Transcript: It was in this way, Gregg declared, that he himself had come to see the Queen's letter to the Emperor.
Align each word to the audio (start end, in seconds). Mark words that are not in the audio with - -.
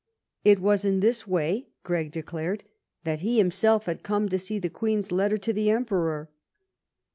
It 0.43 0.59
was 0.59 0.83
in 0.83 0.99
this 0.99 1.27
way, 1.27 1.67
Gregg 1.83 2.09
declared, 2.11 2.63
that 3.03 3.19
he 3.19 3.37
himself 3.37 3.85
had 3.85 4.01
come 4.01 4.29
to 4.29 4.39
see 4.39 4.57
the 4.57 4.67
Queen's 4.67 5.11
letter 5.11 5.37
to 5.37 5.53
the 5.53 5.69
Emperor. 5.69 6.27